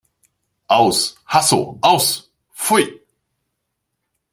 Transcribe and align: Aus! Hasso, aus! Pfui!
Aus! 0.67 1.13
Hasso, 1.27 1.77
aus! 1.83 2.33
Pfui! 2.55 3.03